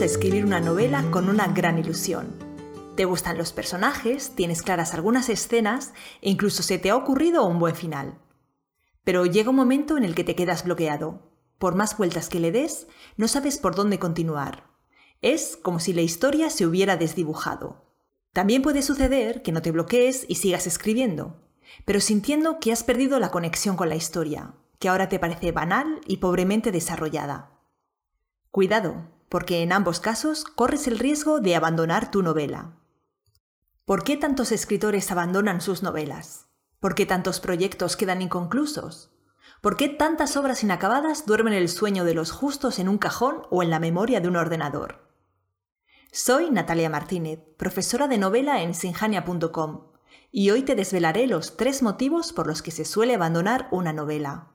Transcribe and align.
a 0.00 0.04
escribir 0.06 0.44
una 0.44 0.58
novela 0.58 1.04
con 1.12 1.28
una 1.28 1.46
gran 1.46 1.78
ilusión. 1.78 2.34
Te 2.96 3.04
gustan 3.04 3.38
los 3.38 3.52
personajes, 3.52 4.32
tienes 4.34 4.62
claras 4.62 4.92
algunas 4.92 5.28
escenas 5.28 5.92
e 6.20 6.30
incluso 6.30 6.64
se 6.64 6.78
te 6.78 6.90
ha 6.90 6.96
ocurrido 6.96 7.46
un 7.46 7.60
buen 7.60 7.76
final. 7.76 8.18
Pero 9.04 9.24
llega 9.24 9.50
un 9.50 9.56
momento 9.56 9.96
en 9.96 10.04
el 10.04 10.16
que 10.16 10.24
te 10.24 10.34
quedas 10.34 10.64
bloqueado. 10.64 11.30
Por 11.58 11.76
más 11.76 11.96
vueltas 11.96 12.28
que 12.28 12.40
le 12.40 12.50
des, 12.50 12.88
no 13.16 13.28
sabes 13.28 13.56
por 13.58 13.76
dónde 13.76 14.00
continuar. 14.00 14.64
Es 15.22 15.56
como 15.56 15.78
si 15.78 15.92
la 15.92 16.02
historia 16.02 16.50
se 16.50 16.66
hubiera 16.66 16.96
desdibujado. 16.96 17.84
También 18.32 18.62
puede 18.62 18.82
suceder 18.82 19.42
que 19.42 19.52
no 19.52 19.62
te 19.62 19.70
bloquees 19.70 20.26
y 20.28 20.34
sigas 20.34 20.66
escribiendo, 20.66 21.40
pero 21.84 22.00
sintiendo 22.00 22.58
que 22.58 22.72
has 22.72 22.82
perdido 22.82 23.20
la 23.20 23.30
conexión 23.30 23.76
con 23.76 23.88
la 23.88 23.96
historia, 23.96 24.54
que 24.80 24.88
ahora 24.88 25.08
te 25.08 25.20
parece 25.20 25.52
banal 25.52 26.00
y 26.06 26.16
pobremente 26.16 26.72
desarrollada. 26.72 27.52
Cuidado, 28.50 29.13
porque 29.28 29.62
en 29.62 29.72
ambos 29.72 30.00
casos 30.00 30.44
corres 30.44 30.86
el 30.86 30.98
riesgo 30.98 31.40
de 31.40 31.56
abandonar 31.56 32.10
tu 32.10 32.22
novela. 32.22 32.76
¿Por 33.84 34.04
qué 34.04 34.16
tantos 34.16 34.52
escritores 34.52 35.10
abandonan 35.10 35.60
sus 35.60 35.82
novelas? 35.82 36.46
¿Por 36.80 36.94
qué 36.94 37.06
tantos 37.06 37.40
proyectos 37.40 37.96
quedan 37.96 38.22
inconclusos? 38.22 39.10
¿Por 39.60 39.76
qué 39.76 39.88
tantas 39.88 40.36
obras 40.36 40.62
inacabadas 40.62 41.26
duermen 41.26 41.54
el 41.54 41.68
sueño 41.68 42.04
de 42.04 42.14
los 42.14 42.30
justos 42.30 42.78
en 42.78 42.88
un 42.88 42.98
cajón 42.98 43.42
o 43.50 43.62
en 43.62 43.70
la 43.70 43.78
memoria 43.78 44.20
de 44.20 44.28
un 44.28 44.36
ordenador? 44.36 45.10
Soy 46.12 46.50
Natalia 46.50 46.88
Martínez, 46.88 47.40
profesora 47.56 48.06
de 48.06 48.18
novela 48.18 48.62
en 48.62 48.72
sinjania.com, 48.72 49.92
y 50.30 50.50
hoy 50.50 50.62
te 50.62 50.74
desvelaré 50.74 51.26
los 51.26 51.56
tres 51.56 51.82
motivos 51.82 52.32
por 52.32 52.46
los 52.46 52.62
que 52.62 52.70
se 52.70 52.84
suele 52.84 53.14
abandonar 53.14 53.68
una 53.70 53.92
novela. 53.92 54.53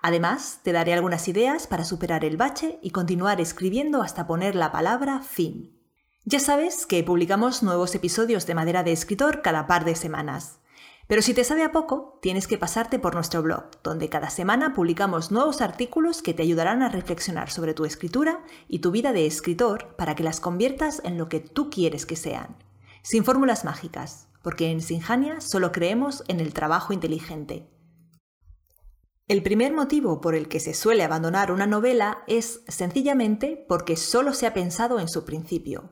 Además, 0.00 0.60
te 0.62 0.72
daré 0.72 0.94
algunas 0.94 1.26
ideas 1.28 1.66
para 1.66 1.84
superar 1.84 2.24
el 2.24 2.36
bache 2.36 2.78
y 2.82 2.90
continuar 2.90 3.40
escribiendo 3.40 4.02
hasta 4.02 4.26
poner 4.26 4.54
la 4.54 4.70
palabra 4.70 5.20
fin. 5.22 5.78
Ya 6.24 6.40
sabes 6.40 6.86
que 6.86 7.02
publicamos 7.02 7.62
nuevos 7.62 7.94
episodios 7.94 8.46
de 8.46 8.54
Madera 8.54 8.82
de 8.82 8.92
Escritor 8.92 9.42
cada 9.42 9.66
par 9.66 9.84
de 9.84 9.94
semanas. 9.94 10.60
Pero 11.08 11.22
si 11.22 11.32
te 11.32 11.42
sabe 11.42 11.64
a 11.64 11.72
poco, 11.72 12.18
tienes 12.20 12.46
que 12.46 12.58
pasarte 12.58 12.98
por 12.98 13.14
nuestro 13.14 13.40
blog, 13.40 13.70
donde 13.82 14.10
cada 14.10 14.28
semana 14.28 14.74
publicamos 14.74 15.30
nuevos 15.30 15.62
artículos 15.62 16.20
que 16.20 16.34
te 16.34 16.42
ayudarán 16.42 16.82
a 16.82 16.90
reflexionar 16.90 17.50
sobre 17.50 17.72
tu 17.72 17.86
escritura 17.86 18.44
y 18.68 18.80
tu 18.80 18.90
vida 18.90 19.12
de 19.12 19.26
escritor 19.26 19.96
para 19.96 20.14
que 20.14 20.22
las 20.22 20.38
conviertas 20.38 21.00
en 21.04 21.16
lo 21.16 21.30
que 21.30 21.40
tú 21.40 21.70
quieres 21.70 22.04
que 22.04 22.14
sean. 22.14 22.56
Sin 23.02 23.24
fórmulas 23.24 23.64
mágicas, 23.64 24.28
porque 24.42 24.70
en 24.70 24.82
Sinjania 24.82 25.40
solo 25.40 25.72
creemos 25.72 26.24
en 26.28 26.40
el 26.40 26.52
trabajo 26.52 26.92
inteligente. 26.92 27.70
El 29.28 29.42
primer 29.42 29.74
motivo 29.74 30.22
por 30.22 30.34
el 30.34 30.48
que 30.48 30.58
se 30.58 30.72
suele 30.72 31.04
abandonar 31.04 31.52
una 31.52 31.66
novela 31.66 32.24
es 32.28 32.62
sencillamente 32.66 33.62
porque 33.68 33.94
solo 33.94 34.32
se 34.32 34.46
ha 34.46 34.54
pensado 34.54 35.00
en 35.00 35.08
su 35.08 35.26
principio. 35.26 35.90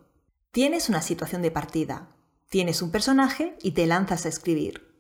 Tienes 0.53 0.89
una 0.89 1.03
situación 1.03 1.43
de 1.43 1.51
partida, 1.51 2.17
tienes 2.49 2.81
un 2.81 2.91
personaje 2.91 3.59
y 3.61 3.73
te 3.73 3.87
lanzas 3.87 4.25
a 4.25 4.31
escribir. 4.31 4.97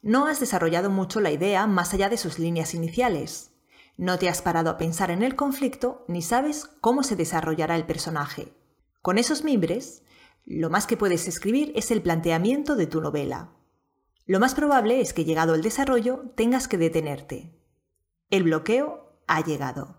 No 0.00 0.26
has 0.26 0.38
desarrollado 0.38 0.90
mucho 0.90 1.20
la 1.20 1.32
idea 1.32 1.66
más 1.66 1.92
allá 1.92 2.08
de 2.08 2.18
sus 2.18 2.38
líneas 2.38 2.72
iniciales. 2.72 3.50
No 3.96 4.16
te 4.16 4.28
has 4.28 4.42
parado 4.42 4.70
a 4.70 4.78
pensar 4.78 5.10
en 5.10 5.24
el 5.24 5.34
conflicto 5.34 6.04
ni 6.06 6.22
sabes 6.22 6.66
cómo 6.80 7.02
se 7.02 7.16
desarrollará 7.16 7.74
el 7.74 7.84
personaje. 7.84 8.52
Con 9.00 9.18
esos 9.18 9.42
mimbres, 9.42 10.04
lo 10.44 10.70
más 10.70 10.86
que 10.86 10.96
puedes 10.96 11.26
escribir 11.26 11.72
es 11.74 11.90
el 11.90 12.00
planteamiento 12.00 12.76
de 12.76 12.86
tu 12.86 13.00
novela. 13.00 13.56
Lo 14.24 14.38
más 14.38 14.54
probable 14.54 15.00
es 15.00 15.12
que 15.12 15.24
llegado 15.24 15.56
el 15.56 15.62
desarrollo 15.62 16.32
tengas 16.36 16.68
que 16.68 16.78
detenerte, 16.78 17.61
el 18.32 18.44
bloqueo 18.44 19.14
ha 19.26 19.44
llegado. 19.44 19.98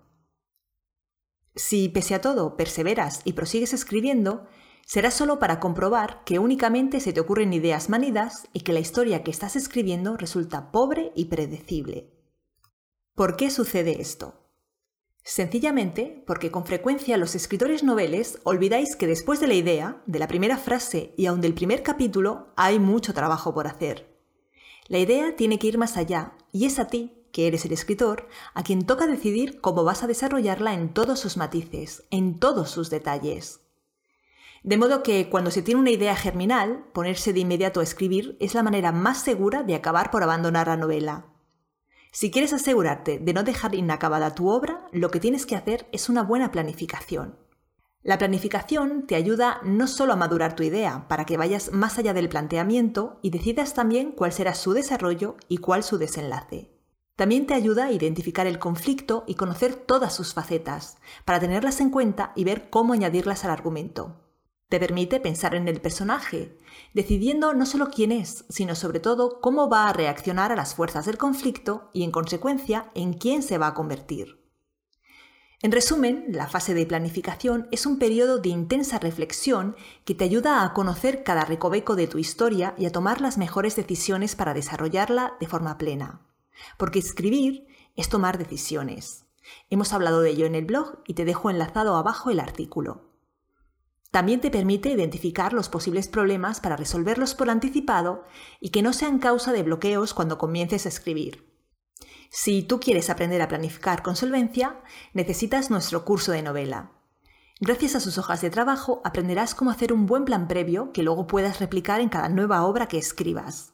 Si 1.56 1.88
pese 1.88 2.16
a 2.16 2.22
todo 2.22 2.58
perseveras 2.58 3.22
y 3.26 3.34
prosigues 3.34 3.74
escribiendo, 3.74 4.48
será 4.88 5.12
solo 5.12 5.38
para 5.38 5.60
comprobar 5.60 6.24
que 6.26 6.40
únicamente 6.40 7.00
se 7.00 7.14
te 7.14 7.20
ocurren 7.20 7.54
ideas 7.54 7.90
manidas 7.90 8.48
y 8.52 8.62
que 8.62 8.74
la 8.74 8.80
historia 8.80 9.24
que 9.24 9.30
estás 9.30 9.56
escribiendo 9.56 10.18
resulta 10.18 10.72
pobre 10.72 11.12
y 11.16 11.26
predecible. 11.26 12.12
¿Por 13.14 13.36
qué 13.38 13.52
sucede 13.52 14.02
esto? 14.02 14.50
Sencillamente 15.24 16.24
porque 16.26 16.50
con 16.50 16.66
frecuencia 16.66 17.18
los 17.18 17.36
escritores 17.36 17.84
noveles 17.84 18.40
olvidáis 18.46 18.96
que 18.96 19.06
después 19.06 19.42
de 19.42 19.48
la 19.48 19.54
idea, 19.54 20.02
de 20.08 20.18
la 20.18 20.28
primera 20.28 20.58
frase 20.58 21.14
y 21.18 21.28
aun 21.28 21.40
del 21.40 21.54
primer 21.54 21.84
capítulo, 21.84 22.52
hay 22.56 22.80
mucho 22.80 23.14
trabajo 23.14 23.54
por 23.54 23.68
hacer. 23.68 24.12
La 24.88 24.98
idea 24.98 25.36
tiene 25.36 25.60
que 25.60 25.68
ir 25.68 25.78
más 25.78 25.98
allá 25.98 26.36
y 26.52 26.66
es 26.66 26.80
a 26.80 26.88
ti 26.88 27.23
que 27.34 27.48
eres 27.48 27.66
el 27.66 27.74
escritor, 27.74 28.30
a 28.54 28.64
quien 28.64 28.86
toca 28.86 29.08
decidir 29.08 29.60
cómo 29.60 29.84
vas 29.84 30.04
a 30.04 30.08
desarrollarla 30.08 30.74
en 30.74 30.94
todos 30.94 31.20
sus 31.20 31.36
matices, 31.36 32.04
en 32.12 32.40
todos 32.40 32.70
sus 32.70 32.90
detalles. 32.90 33.60
De 34.64 34.78
modo 34.78 35.04
que 35.04 35.30
cuando 35.30 35.52
se 35.52 35.62
tiene 35.62 35.82
una 35.82 35.90
idea 35.90 36.16
germinal, 36.16 36.86
ponerse 36.94 37.34
de 37.34 37.42
inmediato 37.42 37.82
a 37.82 37.84
escribir 37.84 38.38
es 38.40 38.54
la 38.54 38.64
manera 38.64 38.94
más 38.94 39.22
segura 39.22 39.64
de 39.64 39.76
acabar 39.76 40.10
por 40.10 40.24
abandonar 40.24 40.68
la 40.68 40.78
novela. 40.78 41.26
Si 42.14 42.30
quieres 42.32 42.54
asegurarte 42.54 43.18
de 43.18 43.34
no 43.34 43.44
dejar 43.44 43.76
inacabada 43.76 44.36
tu 44.36 44.50
obra, 44.50 44.88
lo 44.92 45.10
que 45.10 45.20
tienes 45.20 45.46
que 45.46 45.56
hacer 45.56 45.90
es 45.92 46.08
una 46.08 46.22
buena 46.22 46.52
planificación. 46.52 47.38
La 48.04 48.18
planificación 48.18 49.08
te 49.08 49.16
ayuda 49.16 49.60
no 49.64 49.88
solo 49.88 50.14
a 50.14 50.18
madurar 50.18 50.56
tu 50.56 50.64
idea, 50.64 51.08
para 51.08 51.26
que 51.26 51.38
vayas 51.38 51.72
más 51.72 51.98
allá 51.98 52.14
del 52.14 52.30
planteamiento 52.30 53.18
y 53.22 53.32
decidas 53.32 53.74
también 53.74 54.12
cuál 54.12 54.32
será 54.32 54.54
su 54.54 54.74
desarrollo 54.74 55.36
y 55.48 55.58
cuál 55.58 55.84
su 55.84 55.98
desenlace. 55.98 56.73
También 57.16 57.46
te 57.46 57.54
ayuda 57.54 57.86
a 57.86 57.92
identificar 57.92 58.48
el 58.48 58.58
conflicto 58.58 59.24
y 59.28 59.36
conocer 59.36 59.76
todas 59.76 60.16
sus 60.16 60.34
facetas, 60.34 60.98
para 61.26 61.40
tenerlas 61.40 61.80
en 61.80 61.92
cuenta 61.92 62.34
y 62.36 62.44
ver 62.44 62.72
cómo 62.72 62.94
añadirlas 62.94 63.46
al 63.46 63.52
argumento. 63.52 64.20
Te 64.68 64.80
permite 64.80 65.20
pensar 65.20 65.54
en 65.54 65.68
el 65.68 65.80
personaje, 65.80 66.58
decidiendo 66.96 67.54
no 67.54 67.68
solo 67.68 67.92
quién 67.92 68.12
es, 68.12 68.46
sino 68.50 68.74
sobre 68.74 69.00
todo 69.00 69.40
cómo 69.42 69.70
va 69.70 69.88
a 69.88 69.94
reaccionar 69.94 70.52
a 70.52 70.56
las 70.56 70.74
fuerzas 70.74 71.06
del 71.06 71.20
conflicto 71.20 71.92
y 71.94 72.02
en 72.02 72.10
consecuencia 72.10 72.90
en 72.96 73.14
quién 73.14 73.44
se 73.44 73.60
va 73.60 73.68
a 73.68 73.74
convertir. 73.76 74.44
En 75.62 75.72
resumen, 75.72 76.26
la 76.30 76.48
fase 76.48 76.74
de 76.74 76.88
planificación 76.88 77.68
es 77.72 77.86
un 77.86 78.00
periodo 78.00 78.40
de 78.40 78.50
intensa 78.50 78.98
reflexión 78.98 79.76
que 80.04 80.16
te 80.16 80.24
ayuda 80.24 80.64
a 80.64 80.74
conocer 80.74 81.24
cada 81.24 81.46
recoveco 81.46 81.96
de 81.96 82.08
tu 82.08 82.18
historia 82.18 82.74
y 82.76 82.88
a 82.88 82.92
tomar 82.92 83.22
las 83.22 83.38
mejores 83.38 83.76
decisiones 83.76 84.36
para 84.36 84.56
desarrollarla 84.56 85.36
de 85.40 85.48
forma 85.48 85.78
plena. 85.78 86.23
Porque 86.78 87.00
escribir 87.00 87.68
es 87.96 88.10
tomar 88.10 88.38
decisiones. 88.38 89.26
Hemos 89.70 89.94
hablado 89.94 90.22
de 90.22 90.32
ello 90.32 90.46
en 90.46 90.56
el 90.56 90.66
blog 90.66 91.00
y 91.06 91.14
te 91.14 91.26
dejo 91.26 91.50
enlazado 91.50 91.96
abajo 91.96 92.30
el 92.30 92.40
artículo. 92.40 93.14
También 94.12 94.42
te 94.42 94.52
permite 94.52 94.90
identificar 94.90 95.54
los 95.54 95.70
posibles 95.70 96.08
problemas 96.08 96.60
para 96.60 96.76
resolverlos 96.76 97.34
por 97.34 97.50
anticipado 97.50 98.26
y 98.60 98.70
que 98.70 98.84
no 98.84 98.94
sean 98.94 99.18
causa 99.18 99.52
de 99.52 99.64
bloqueos 99.64 100.14
cuando 100.14 100.38
comiences 100.38 100.86
a 100.86 100.90
escribir. 100.90 101.52
Si 102.30 102.62
tú 102.62 102.80
quieres 102.80 103.10
aprender 103.10 103.42
a 103.42 103.48
planificar 103.48 104.04
con 104.04 104.16
solvencia, 104.16 104.82
necesitas 105.14 105.72
nuestro 105.72 106.06
curso 106.06 106.32
de 106.32 106.44
novela. 106.44 106.92
Gracias 107.60 107.96
a 107.96 108.00
sus 108.00 108.18
hojas 108.18 108.42
de 108.42 108.50
trabajo 108.50 109.02
aprenderás 109.04 109.56
cómo 109.56 109.72
hacer 109.72 109.94
un 109.94 110.06
buen 110.06 110.26
plan 110.26 110.48
previo 110.48 110.92
que 110.92 111.02
luego 111.02 111.28
puedas 111.28 111.60
replicar 111.60 112.02
en 112.02 112.10
cada 112.10 112.30
nueva 112.30 112.66
obra 112.66 112.88
que 112.88 112.98
escribas. 112.98 113.73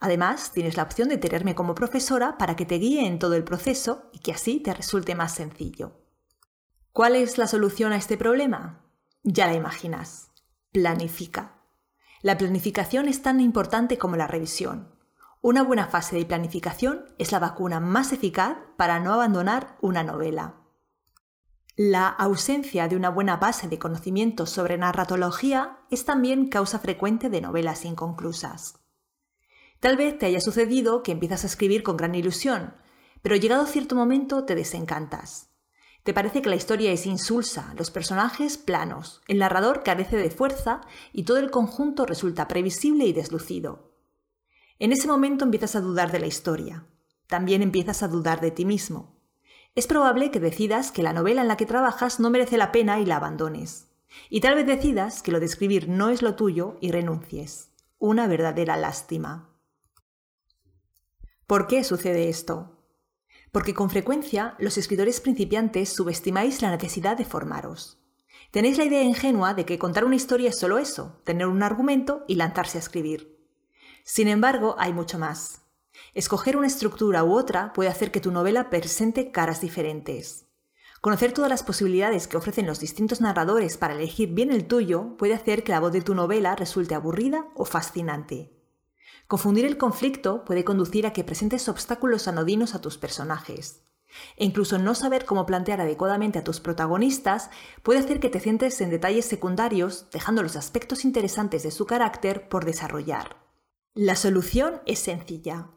Además, 0.00 0.52
tienes 0.52 0.76
la 0.76 0.82
opción 0.82 1.08
de 1.08 1.18
tenerme 1.18 1.54
como 1.54 1.74
profesora 1.74 2.38
para 2.38 2.56
que 2.56 2.66
te 2.66 2.76
guíe 2.76 3.06
en 3.06 3.18
todo 3.18 3.34
el 3.34 3.44
proceso 3.44 4.10
y 4.12 4.18
que 4.18 4.32
así 4.32 4.60
te 4.60 4.74
resulte 4.74 5.14
más 5.14 5.34
sencillo. 5.34 5.92
¿Cuál 6.92 7.16
es 7.16 7.38
la 7.38 7.46
solución 7.46 7.92
a 7.92 7.96
este 7.96 8.16
problema? 8.16 8.84
Ya 9.22 9.46
la 9.46 9.54
imaginas. 9.54 10.30
Planifica. 10.72 11.62
La 12.22 12.36
planificación 12.36 13.08
es 13.08 13.22
tan 13.22 13.40
importante 13.40 13.96
como 13.96 14.16
la 14.16 14.26
revisión. 14.26 14.94
Una 15.40 15.62
buena 15.62 15.86
fase 15.86 16.16
de 16.16 16.26
planificación 16.26 17.06
es 17.16 17.32
la 17.32 17.38
vacuna 17.38 17.80
más 17.80 18.12
eficaz 18.12 18.58
para 18.76 18.98
no 18.98 19.14
abandonar 19.14 19.78
una 19.80 20.02
novela. 20.02 20.56
La 21.76 22.08
ausencia 22.08 22.88
de 22.88 22.96
una 22.96 23.08
buena 23.08 23.36
base 23.38 23.68
de 23.68 23.78
conocimientos 23.78 24.50
sobre 24.50 24.76
narratología 24.76 25.78
es 25.90 26.04
también 26.04 26.48
causa 26.48 26.78
frecuente 26.78 27.30
de 27.30 27.40
novelas 27.40 27.86
inconclusas. 27.86 28.79
Tal 29.80 29.96
vez 29.96 30.18
te 30.18 30.26
haya 30.26 30.40
sucedido 30.40 31.02
que 31.02 31.12
empiezas 31.12 31.42
a 31.42 31.46
escribir 31.46 31.82
con 31.82 31.96
gran 31.96 32.14
ilusión, 32.14 32.74
pero 33.22 33.36
llegado 33.36 33.64
cierto 33.64 33.94
momento 33.94 34.44
te 34.44 34.54
desencantas. 34.54 35.48
Te 36.02 36.14
parece 36.14 36.42
que 36.42 36.50
la 36.50 36.56
historia 36.56 36.92
es 36.92 37.06
insulsa, 37.06 37.74
los 37.76 37.90
personajes 37.90 38.58
planos, 38.58 39.22
el 39.26 39.38
narrador 39.38 39.82
carece 39.82 40.16
de 40.16 40.30
fuerza 40.30 40.82
y 41.12 41.24
todo 41.24 41.38
el 41.38 41.50
conjunto 41.50 42.04
resulta 42.04 42.46
previsible 42.46 43.06
y 43.06 43.12
deslucido. 43.12 43.90
En 44.78 44.92
ese 44.92 45.06
momento 45.08 45.44
empiezas 45.44 45.76
a 45.76 45.80
dudar 45.80 46.12
de 46.12 46.20
la 46.20 46.26
historia. 46.26 46.86
También 47.26 47.62
empiezas 47.62 48.02
a 48.02 48.08
dudar 48.08 48.40
de 48.40 48.50
ti 48.50 48.64
mismo. 48.64 49.14
Es 49.74 49.86
probable 49.86 50.30
que 50.30 50.40
decidas 50.40 50.90
que 50.90 51.02
la 51.02 51.12
novela 51.12 51.42
en 51.42 51.48
la 51.48 51.56
que 51.56 51.66
trabajas 51.66 52.18
no 52.18 52.28
merece 52.28 52.58
la 52.58 52.72
pena 52.72 52.98
y 52.98 53.06
la 53.06 53.16
abandones. 53.16 53.88
Y 54.28 54.40
tal 54.40 54.56
vez 54.56 54.66
decidas 54.66 55.22
que 55.22 55.32
lo 55.32 55.38
de 55.38 55.46
escribir 55.46 55.88
no 55.88 56.08
es 56.08 56.22
lo 56.22 56.34
tuyo 56.34 56.76
y 56.80 56.90
renuncies. 56.90 57.70
Una 57.98 58.26
verdadera 58.26 58.76
lástima. 58.76 59.49
¿Por 61.50 61.66
qué 61.66 61.82
sucede 61.82 62.28
esto? 62.28 62.78
Porque 63.50 63.74
con 63.74 63.90
frecuencia 63.90 64.54
los 64.60 64.78
escritores 64.78 65.20
principiantes 65.20 65.88
subestimáis 65.88 66.62
la 66.62 66.70
necesidad 66.70 67.16
de 67.16 67.24
formaros. 67.24 67.98
Tenéis 68.52 68.78
la 68.78 68.84
idea 68.84 69.02
ingenua 69.02 69.52
de 69.54 69.64
que 69.64 69.76
contar 69.76 70.04
una 70.04 70.14
historia 70.14 70.50
es 70.50 70.58
solo 70.60 70.78
eso, 70.78 71.20
tener 71.24 71.48
un 71.48 71.64
argumento 71.64 72.24
y 72.28 72.36
lanzarse 72.36 72.78
a 72.78 72.82
escribir. 72.82 73.36
Sin 74.04 74.28
embargo, 74.28 74.76
hay 74.78 74.92
mucho 74.92 75.18
más. 75.18 75.62
Escoger 76.14 76.56
una 76.56 76.68
estructura 76.68 77.24
u 77.24 77.32
otra 77.32 77.72
puede 77.72 77.90
hacer 77.90 78.12
que 78.12 78.20
tu 78.20 78.30
novela 78.30 78.70
presente 78.70 79.32
caras 79.32 79.60
diferentes. 79.60 80.46
Conocer 81.00 81.32
todas 81.32 81.50
las 81.50 81.64
posibilidades 81.64 82.28
que 82.28 82.36
ofrecen 82.36 82.68
los 82.68 82.78
distintos 82.78 83.20
narradores 83.20 83.76
para 83.76 83.94
elegir 83.94 84.28
bien 84.34 84.52
el 84.52 84.68
tuyo 84.68 85.16
puede 85.16 85.34
hacer 85.34 85.64
que 85.64 85.72
la 85.72 85.80
voz 85.80 85.90
de 85.90 86.02
tu 86.02 86.14
novela 86.14 86.54
resulte 86.54 86.94
aburrida 86.94 87.48
o 87.56 87.64
fascinante. 87.64 88.59
Confundir 89.30 89.64
el 89.64 89.78
conflicto 89.78 90.44
puede 90.44 90.64
conducir 90.64 91.06
a 91.06 91.12
que 91.12 91.22
presentes 91.22 91.68
obstáculos 91.68 92.26
anodinos 92.26 92.74
a 92.74 92.80
tus 92.80 92.98
personajes. 92.98 93.84
E 94.36 94.44
incluso 94.44 94.76
no 94.76 94.96
saber 94.96 95.24
cómo 95.24 95.46
plantear 95.46 95.80
adecuadamente 95.80 96.40
a 96.40 96.42
tus 96.42 96.58
protagonistas 96.58 97.48
puede 97.84 98.00
hacer 98.00 98.18
que 98.18 98.28
te 98.28 98.40
centres 98.40 98.80
en 98.80 98.90
detalles 98.90 99.26
secundarios, 99.26 100.06
dejando 100.10 100.42
los 100.42 100.56
aspectos 100.56 101.04
interesantes 101.04 101.62
de 101.62 101.70
su 101.70 101.86
carácter 101.86 102.48
por 102.48 102.64
desarrollar. 102.64 103.36
La 103.94 104.16
solución 104.16 104.80
es 104.84 104.98
sencilla. 104.98 105.70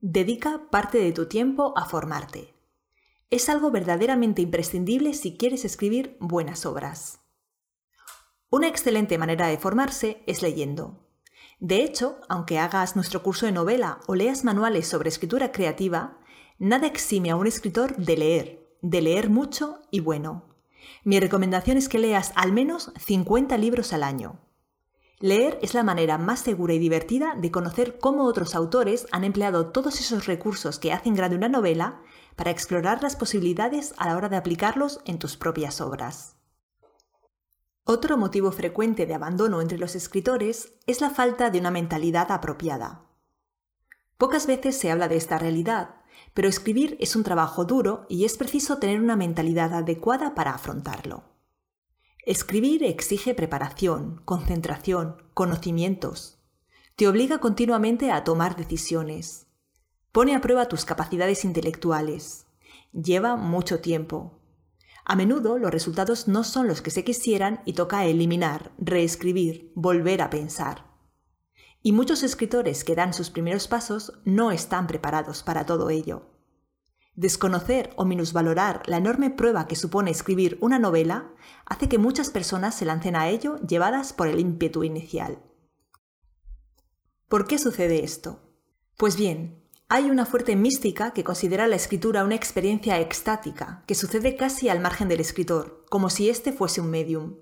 Dedica 0.00 0.62
parte 0.72 0.98
de 0.98 1.12
tu 1.12 1.26
tiempo 1.26 1.74
a 1.76 1.86
formarte. 1.86 2.56
Es 3.30 3.48
algo 3.48 3.70
verdaderamente 3.70 4.42
imprescindible 4.42 5.14
si 5.14 5.36
quieres 5.36 5.64
escribir 5.64 6.16
buenas 6.18 6.66
obras. 6.66 7.20
Una 8.50 8.66
excelente 8.66 9.16
manera 9.16 9.46
de 9.46 9.58
formarse 9.58 10.24
es 10.26 10.42
leyendo. 10.42 11.05
De 11.58 11.82
hecho, 11.82 12.20
aunque 12.28 12.58
hagas 12.58 12.96
nuestro 12.96 13.22
curso 13.22 13.46
de 13.46 13.52
novela 13.52 14.00
o 14.06 14.14
leas 14.14 14.44
manuales 14.44 14.86
sobre 14.86 15.08
escritura 15.08 15.52
creativa, 15.52 16.18
Nada 16.58 16.86
exime 16.86 17.30
a 17.30 17.36
un 17.36 17.46
escritor 17.46 17.96
de 17.96 18.16
leer, 18.16 18.66
de 18.80 19.02
leer 19.02 19.28
mucho 19.28 19.82
y 19.90 20.00
bueno. 20.00 20.56
Mi 21.04 21.20
recomendación 21.20 21.76
es 21.76 21.90
que 21.90 21.98
leas 21.98 22.32
al 22.34 22.52
menos 22.52 22.92
50 22.98 23.58
libros 23.58 23.92
al 23.92 24.02
año. 24.02 24.40
Leer 25.20 25.58
es 25.60 25.74
la 25.74 25.82
manera 25.82 26.16
más 26.16 26.40
segura 26.40 26.72
y 26.72 26.78
divertida 26.78 27.34
de 27.36 27.50
conocer 27.50 27.98
cómo 27.98 28.24
otros 28.24 28.54
autores 28.54 29.06
han 29.12 29.24
empleado 29.24 29.66
todos 29.66 30.00
esos 30.00 30.24
recursos 30.24 30.78
que 30.78 30.94
hacen 30.94 31.14
grande 31.14 31.36
una 31.36 31.50
novela 31.50 32.00
para 32.36 32.50
explorar 32.50 33.02
las 33.02 33.16
posibilidades 33.16 33.92
a 33.98 34.06
la 34.06 34.16
hora 34.16 34.30
de 34.30 34.36
aplicarlos 34.36 35.00
en 35.04 35.18
tus 35.18 35.36
propias 35.36 35.82
obras. 35.82 36.36
Otro 37.88 38.16
motivo 38.16 38.50
frecuente 38.50 39.06
de 39.06 39.14
abandono 39.14 39.60
entre 39.60 39.78
los 39.78 39.94
escritores 39.94 40.72
es 40.88 41.00
la 41.00 41.08
falta 41.08 41.50
de 41.50 41.60
una 41.60 41.70
mentalidad 41.70 42.32
apropiada. 42.32 43.06
Pocas 44.18 44.48
veces 44.48 44.76
se 44.76 44.90
habla 44.90 45.06
de 45.06 45.16
esta 45.16 45.38
realidad, 45.38 45.94
pero 46.34 46.48
escribir 46.48 46.96
es 46.98 47.14
un 47.14 47.22
trabajo 47.22 47.64
duro 47.64 48.04
y 48.08 48.24
es 48.24 48.36
preciso 48.36 48.78
tener 48.78 49.00
una 49.00 49.14
mentalidad 49.14 49.72
adecuada 49.72 50.34
para 50.34 50.50
afrontarlo. 50.50 51.22
Escribir 52.24 52.82
exige 52.82 53.34
preparación, 53.34 54.20
concentración, 54.24 55.22
conocimientos. 55.32 56.40
Te 56.96 57.06
obliga 57.06 57.38
continuamente 57.38 58.10
a 58.10 58.24
tomar 58.24 58.56
decisiones. 58.56 59.46
Pone 60.10 60.34
a 60.34 60.40
prueba 60.40 60.66
tus 60.66 60.84
capacidades 60.84 61.44
intelectuales. 61.44 62.46
Lleva 62.92 63.36
mucho 63.36 63.78
tiempo. 63.78 64.40
A 65.08 65.14
menudo 65.14 65.56
los 65.56 65.70
resultados 65.70 66.26
no 66.26 66.42
son 66.42 66.66
los 66.66 66.82
que 66.82 66.90
se 66.90 67.04
quisieran 67.04 67.60
y 67.64 67.74
toca 67.74 68.04
eliminar, 68.06 68.72
reescribir, 68.76 69.70
volver 69.76 70.20
a 70.20 70.30
pensar. 70.30 70.84
Y 71.80 71.92
muchos 71.92 72.24
escritores 72.24 72.82
que 72.82 72.96
dan 72.96 73.14
sus 73.14 73.30
primeros 73.30 73.68
pasos 73.68 74.14
no 74.24 74.50
están 74.50 74.88
preparados 74.88 75.44
para 75.44 75.64
todo 75.64 75.90
ello. 75.90 76.32
Desconocer 77.14 77.90
o 77.94 78.04
minusvalorar 78.04 78.82
la 78.86 78.96
enorme 78.96 79.30
prueba 79.30 79.68
que 79.68 79.76
supone 79.76 80.10
escribir 80.10 80.58
una 80.60 80.80
novela 80.80 81.32
hace 81.66 81.88
que 81.88 81.98
muchas 81.98 82.30
personas 82.30 82.74
se 82.74 82.84
lancen 82.84 83.14
a 83.14 83.28
ello 83.28 83.60
llevadas 83.60 84.12
por 84.12 84.26
el 84.26 84.40
ímpetu 84.40 84.82
inicial. 84.82 85.38
¿Por 87.28 87.46
qué 87.46 87.58
sucede 87.58 88.02
esto? 88.02 88.40
Pues 88.96 89.16
bien, 89.16 89.65
hay 89.88 90.10
una 90.10 90.26
fuerte 90.26 90.56
mística 90.56 91.12
que 91.12 91.22
considera 91.22 91.68
la 91.68 91.76
escritura 91.76 92.24
una 92.24 92.34
experiencia 92.34 92.98
extática, 92.98 93.84
que 93.86 93.94
sucede 93.94 94.34
casi 94.34 94.68
al 94.68 94.80
margen 94.80 95.08
del 95.08 95.20
escritor, 95.20 95.84
como 95.88 96.10
si 96.10 96.28
éste 96.28 96.52
fuese 96.52 96.80
un 96.80 96.90
medium. 96.90 97.36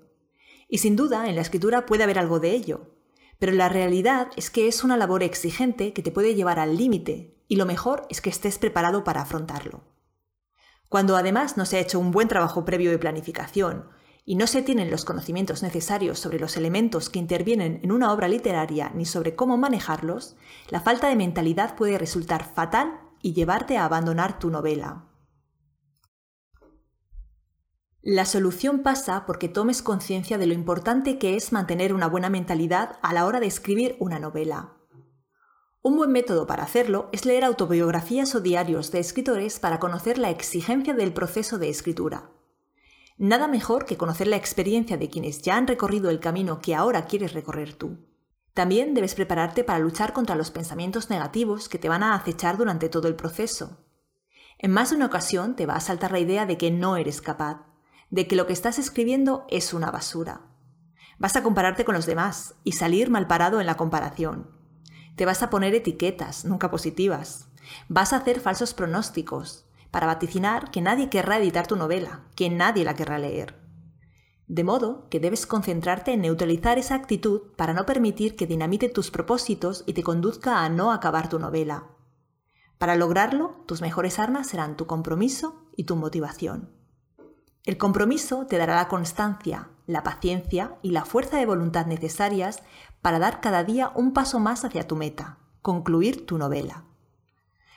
Y 0.67 0.77
sin 0.77 0.95
duda, 0.95 1.27
en 1.27 1.35
la 1.35 1.41
escritura 1.41 1.87
puede 1.87 2.03
haber 2.03 2.19
algo 2.19 2.39
de 2.39 2.51
ello, 2.51 2.91
pero 3.39 3.51
la 3.51 3.67
realidad 3.67 4.29
es 4.35 4.51
que 4.51 4.67
es 4.67 4.83
una 4.83 4.95
labor 4.95 5.23
exigente 5.23 5.91
que 5.91 6.03
te 6.03 6.11
puede 6.11 6.35
llevar 6.35 6.59
al 6.59 6.77
límite 6.77 7.35
y 7.47 7.55
lo 7.55 7.65
mejor 7.65 8.05
es 8.09 8.21
que 8.21 8.29
estés 8.29 8.59
preparado 8.59 9.03
para 9.03 9.21
afrontarlo. 9.21 9.83
Cuando 10.87 11.17
además 11.17 11.57
no 11.57 11.65
se 11.65 11.77
ha 11.77 11.81
hecho 11.81 11.99
un 11.99 12.11
buen 12.11 12.27
trabajo 12.27 12.63
previo 12.63 12.91
de 12.91 12.99
planificación 12.99 13.89
y 14.25 14.35
no 14.35 14.47
se 14.47 14.63
tienen 14.63 14.89
los 14.89 15.05
conocimientos 15.05 15.61
necesarios 15.61 16.17
sobre 16.19 16.39
los 16.39 16.57
elementos 16.57 17.09
que 17.09 17.19
intervienen 17.19 17.79
en 17.83 17.91
una 17.91 18.11
obra 18.11 18.27
literaria 18.27 18.91
ni 18.95 19.05
sobre 19.05 19.35
cómo 19.35 19.55
manejarlos, 19.55 20.35
la 20.69 20.81
falta 20.81 21.07
de 21.07 21.15
mentalidad 21.15 21.75
puede 21.75 21.99
resultar 21.99 22.43
fatal 22.43 22.99
y 23.21 23.33
llevarte 23.33 23.77
a 23.77 23.85
abandonar 23.85 24.39
tu 24.39 24.49
novela. 24.49 25.05
La 28.01 28.25
solución 28.25 28.83
pasa 28.83 29.25
porque 29.25 29.47
tomes 29.47 29.81
conciencia 29.81 30.37
de 30.37 30.45
lo 30.45 30.53
importante 30.53 31.17
que 31.17 31.35
es 31.35 31.51
mantener 31.51 31.93
una 31.93 32.07
buena 32.07 32.29
mentalidad 32.29 32.99
a 33.01 33.13
la 33.13 33.25
hora 33.25 33.39
de 33.39 33.47
escribir 33.47 33.95
una 33.99 34.19
novela. 34.19 34.73
Un 35.81 35.97
buen 35.97 36.11
método 36.11 36.47
para 36.47 36.63
hacerlo 36.63 37.09
es 37.11 37.25
leer 37.25 37.43
autobiografías 37.43 38.33
o 38.33 38.41
diarios 38.41 38.91
de 38.91 38.99
escritores 38.99 39.59
para 39.59 39.79
conocer 39.79 40.17
la 40.17 40.31
exigencia 40.31 40.95
del 40.95 41.13
proceso 41.13 41.57
de 41.59 41.69
escritura. 41.69 42.31
Nada 43.17 43.47
mejor 43.47 43.85
que 43.85 43.95
conocer 43.95 44.27
la 44.27 44.35
experiencia 44.35 44.97
de 44.97 45.09
quienes 45.09 45.41
ya 45.41 45.55
han 45.55 45.67
recorrido 45.67 46.09
el 46.09 46.19
camino 46.19 46.59
que 46.59 46.75
ahora 46.75 47.05
quieres 47.05 47.31
recorrer 47.31 47.73
tú. 47.73 47.97
También 48.53 48.93
debes 48.93 49.15
prepararte 49.15 49.63
para 49.63 49.79
luchar 49.79 50.11
contra 50.11 50.35
los 50.35 50.51
pensamientos 50.51 51.09
negativos 51.09 51.69
que 51.69 51.77
te 51.79 51.87
van 51.87 52.03
a 52.03 52.13
acechar 52.13 52.57
durante 52.57 52.89
todo 52.89 53.07
el 53.07 53.15
proceso. 53.15 53.85
En 54.57 54.71
más 54.71 54.89
de 54.89 54.97
una 54.97 55.05
ocasión 55.05 55.55
te 55.55 55.65
va 55.65 55.75
a 55.75 55.81
saltar 55.81 56.11
la 56.11 56.19
idea 56.19 56.45
de 56.45 56.57
que 56.57 56.71
no 56.71 56.97
eres 56.97 57.21
capaz, 57.21 57.65
de 58.09 58.27
que 58.27 58.35
lo 58.35 58.47
que 58.47 58.53
estás 58.53 58.79
escribiendo 58.79 59.45
es 59.49 59.73
una 59.73 59.91
basura. 59.91 60.41
Vas 61.17 61.37
a 61.37 61.43
compararte 61.43 61.85
con 61.85 61.95
los 61.95 62.05
demás 62.05 62.55
y 62.65 62.73
salir 62.73 63.09
mal 63.09 63.27
parado 63.27 63.61
en 63.61 63.65
la 63.65 63.77
comparación. 63.77 64.51
Te 65.15 65.25
vas 65.25 65.41
a 65.41 65.49
poner 65.49 65.73
etiquetas, 65.73 66.43
nunca 66.43 66.69
positivas. 66.69 67.47
Vas 67.87 68.11
a 68.11 68.17
hacer 68.17 68.41
falsos 68.41 68.73
pronósticos 68.73 69.65
para 69.95 70.07
vaticinar 70.07 70.71
que 70.71 70.81
nadie 70.81 71.09
querrá 71.09 71.37
editar 71.37 71.67
tu 71.67 71.77
novela, 71.77 72.25
que 72.35 72.49
nadie 72.49 72.83
la 72.83 72.95
querrá 72.95 73.17
leer. 73.17 73.55
De 74.45 74.65
modo 74.65 75.07
que 75.09 75.21
debes 75.21 75.47
concentrarte 75.47 76.11
en 76.11 76.19
neutralizar 76.19 76.77
esa 76.77 76.95
actitud 76.95 77.43
para 77.55 77.71
no 77.73 77.85
permitir 77.85 78.35
que 78.35 78.45
dinamite 78.45 78.89
tus 78.89 79.09
propósitos 79.09 79.85
y 79.87 79.93
te 79.93 80.03
conduzca 80.03 80.65
a 80.65 80.67
no 80.67 80.91
acabar 80.91 81.29
tu 81.29 81.39
novela. 81.39 81.85
Para 82.77 82.97
lograrlo, 82.97 83.63
tus 83.67 83.79
mejores 83.79 84.19
armas 84.19 84.47
serán 84.47 84.75
tu 84.75 84.85
compromiso 84.85 85.63
y 85.77 85.85
tu 85.85 85.95
motivación. 85.95 86.73
El 87.63 87.77
compromiso 87.77 88.47
te 88.47 88.57
dará 88.57 88.75
la 88.75 88.89
constancia, 88.89 89.69
la 89.87 90.03
paciencia 90.03 90.75
y 90.81 90.91
la 90.91 91.05
fuerza 91.05 91.37
de 91.37 91.45
voluntad 91.45 91.85
necesarias 91.85 92.63
para 93.01 93.17
dar 93.17 93.39
cada 93.39 93.63
día 93.63 93.93
un 93.95 94.11
paso 94.11 94.41
más 94.41 94.65
hacia 94.65 94.89
tu 94.89 94.97
meta, 94.97 95.37
concluir 95.61 96.25
tu 96.25 96.37
novela. 96.37 96.83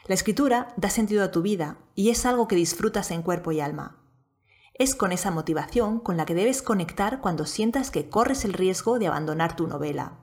La 0.08 0.14
escritura 0.14 0.72
da 0.78 0.88
sentido 0.88 1.22
a 1.22 1.30
tu 1.30 1.42
vida 1.42 1.76
y 1.94 2.08
es 2.08 2.24
algo 2.24 2.48
que 2.48 2.56
disfrutas 2.56 3.10
en 3.10 3.20
cuerpo 3.20 3.52
y 3.52 3.60
alma. 3.60 4.02
Es 4.72 4.94
con 4.94 5.12
esa 5.12 5.30
motivación 5.30 6.00
con 6.00 6.16
la 6.16 6.24
que 6.24 6.34
debes 6.34 6.62
conectar 6.62 7.20
cuando 7.20 7.44
sientas 7.44 7.90
que 7.90 8.08
corres 8.08 8.46
el 8.46 8.54
riesgo 8.54 8.98
de 8.98 9.08
abandonar 9.08 9.54
tu 9.54 9.66
novela. 9.66 10.18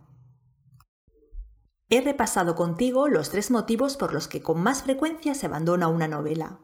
He 1.88 2.01
repasado 2.01 2.56
contigo 2.56 3.10
los 3.10 3.30
tres 3.30 3.51
motivos 3.51 3.96
por 3.96 4.12
los 4.12 4.27
que 4.27 4.42
con 4.42 4.60
más 4.60 4.82
frecuencia 4.82 5.36
se 5.36 5.46
abandona 5.46 5.88
una 5.88 6.08
novela. 6.08 6.62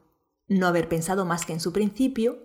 No 0.48 0.66
haber 0.66 0.90
pensado 0.90 1.24
más 1.24 1.46
que 1.46 1.54
en 1.54 1.60
su 1.60 1.72
principio, 1.72 2.40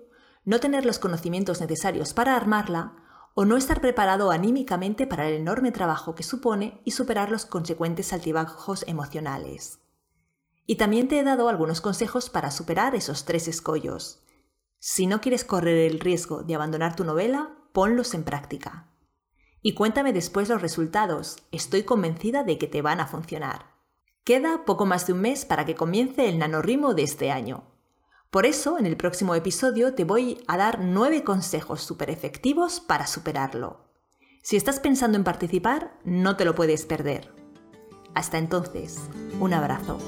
no 0.44 0.60
tener 0.60 0.84
los 0.84 0.98
conocimientos 0.98 1.62
necesarios 1.62 2.12
para 2.12 2.36
armarla 2.36 2.96
o 3.34 3.46
no 3.46 3.56
estar 3.56 3.80
preparado 3.80 4.30
anímicamente 4.30 5.06
para 5.06 5.26
el 5.26 5.36
enorme 5.36 5.72
trabajo 5.72 6.14
que 6.14 6.22
supone 6.22 6.82
y 6.84 6.90
superar 6.90 7.30
los 7.30 7.46
consecuentes 7.46 8.12
altibajos 8.12 8.84
emocionales. 8.86 9.80
Y 10.66 10.76
también 10.76 11.08
te 11.08 11.18
he 11.18 11.24
dado 11.24 11.48
algunos 11.48 11.80
consejos 11.80 12.28
para 12.28 12.50
superar 12.50 12.94
esos 12.94 13.24
tres 13.24 13.48
escollos. 13.48 14.22
Si 14.78 15.06
no 15.06 15.20
quieres 15.20 15.44
correr 15.44 15.90
el 15.90 16.00
riesgo 16.00 16.42
de 16.42 16.54
abandonar 16.54 16.96
tu 16.96 17.04
novela, 17.04 17.56
ponlos 17.72 18.14
en 18.14 18.24
práctica. 18.24 18.90
Y 19.62 19.74
cuéntame 19.74 20.12
después 20.12 20.48
los 20.48 20.62
resultados, 20.62 21.38
estoy 21.50 21.84
convencida 21.84 22.44
de 22.44 22.58
que 22.58 22.66
te 22.66 22.82
van 22.82 23.00
a 23.00 23.06
funcionar. 23.06 23.74
Queda 24.24 24.64
poco 24.64 24.86
más 24.86 25.06
de 25.06 25.12
un 25.12 25.20
mes 25.20 25.44
para 25.44 25.64
que 25.64 25.74
comience 25.76 26.28
el 26.28 26.38
nanorrimo 26.38 26.94
de 26.94 27.02
este 27.02 27.30
año. 27.30 27.64
Por 28.30 28.44
eso, 28.44 28.78
en 28.78 28.86
el 28.86 28.96
próximo 28.96 29.34
episodio 29.34 29.94
te 29.94 30.04
voy 30.04 30.42
a 30.46 30.56
dar 30.56 30.80
nueve 30.80 31.22
consejos 31.24 31.80
súper 31.80 32.10
efectivos 32.10 32.80
para 32.80 33.06
superarlo. 33.06 33.86
Si 34.42 34.56
estás 34.56 34.78
pensando 34.78 35.16
en 35.16 35.24
participar, 35.24 35.98
no 36.04 36.36
te 36.36 36.44
lo 36.44 36.54
puedes 36.54 36.86
perder. 36.86 37.32
Hasta 38.14 38.38
entonces, 38.38 38.98
un 39.40 39.52
abrazo. 39.52 39.98